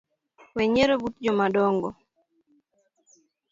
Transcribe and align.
Wenyiero 0.55 0.95
but 1.01 1.15
jomadongo 1.25 1.87